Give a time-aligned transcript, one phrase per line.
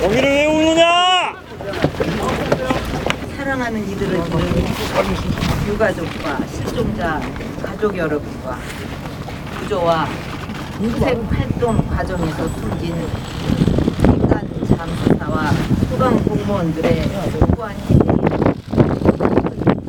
[0.00, 1.34] 거기를 왜 우느냐?
[3.36, 4.66] 사랑하는 이들을 위해
[5.68, 7.20] 유가족과 실종자
[7.62, 8.58] 가족 여러분과
[9.60, 10.06] 구조와
[10.82, 12.92] 수색 활동 과정에서 숨진
[14.08, 14.42] 민간
[14.76, 15.52] 잠수사와
[15.88, 17.76] 소방 공무원들의 희생에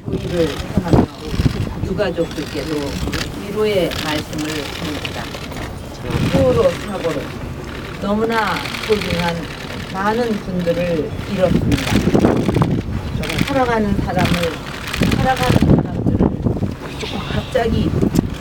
[0.06, 1.08] 조의를 표하며
[1.86, 2.76] 유가족들께도
[3.42, 5.24] 위로의 말씀을 드립니다.
[6.32, 7.22] 수호로 사고로
[8.00, 8.54] 너무나
[8.86, 9.36] 소중한
[9.92, 11.84] 많은 분들을 잃었습니다.
[13.48, 14.32] 살아가는 사람을
[15.16, 16.30] 살아가는 사람들을
[17.34, 17.90] 갑자기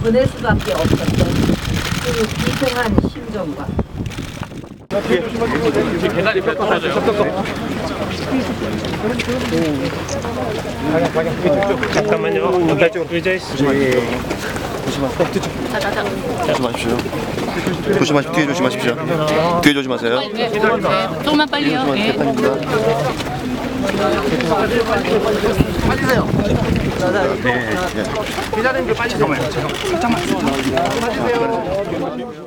[0.02, 1.61] 보낼 수밖에 없었던
[2.04, 3.66] 그 비통한 심정과.
[11.94, 12.68] 잠깐만요.
[12.68, 13.38] 여기 의자에
[16.46, 16.96] 조심하십시오.
[17.98, 18.32] 조심하십시오.
[18.32, 19.60] 뒤에 조심하십시오.
[19.62, 20.20] 뒤에 조심하세요.
[21.24, 21.86] 조금만 빨리요.
[21.96, 22.12] 예.
[27.42, 27.70] 네.
[28.54, 29.50] 기다리는 게 빨리 잠깐만요.
[29.50, 30.26] 잠깐만.
[31.20, 32.41] 잠깐만.